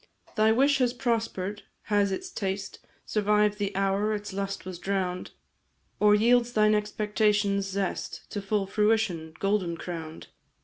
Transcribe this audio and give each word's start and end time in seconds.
"Thy 0.35 0.51
wish 0.51 0.79
has 0.79 0.93
prosper'd 0.95 1.61
has 1.83 2.11
its 2.11 2.31
taste 2.31 2.79
Survived 3.05 3.59
the 3.59 3.75
hour 3.75 4.15
its 4.15 4.33
lust 4.33 4.65
was 4.65 4.79
drown'd; 4.79 5.29
Or 5.99 6.15
yields 6.15 6.53
thine 6.53 6.73
expectation's 6.73 7.67
zest 7.67 8.27
To 8.31 8.41
full 8.41 8.65
fruition, 8.65 9.35
golden 9.37 9.77
crown'd? 9.77 10.29